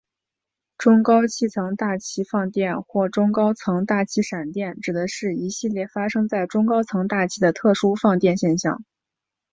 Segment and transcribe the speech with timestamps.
[0.79, 8.83] 中高层大气放电或中高层大气闪电指的是一系列发生在中高层大气的特殊放电现象。